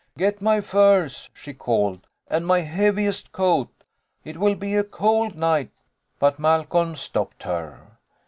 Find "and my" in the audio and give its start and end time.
2.27-2.61